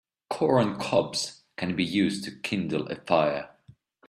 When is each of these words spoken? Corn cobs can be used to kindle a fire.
Corn 0.31 0.79
cobs 0.79 1.43
can 1.57 1.75
be 1.75 1.83
used 1.83 2.23
to 2.23 2.31
kindle 2.31 2.87
a 2.87 2.95
fire. 3.05 3.51